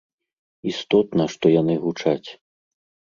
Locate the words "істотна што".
0.71-1.45